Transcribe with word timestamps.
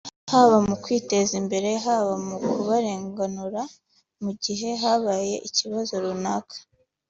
haba 0.31 0.57
mu 0.67 0.75
kwiteza 0.83 1.33
imbere 1.41 1.69
haba 1.85 2.13
mu 2.25 2.35
kubabarenganura 2.49 3.61
mu 4.23 4.31
gihe 4.43 4.69
habaye 4.83 5.35
ibibazo 5.47 5.93
runaka 6.03 6.57